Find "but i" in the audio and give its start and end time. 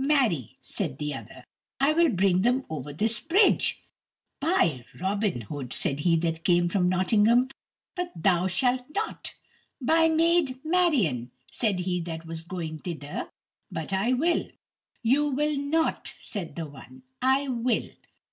13.72-14.12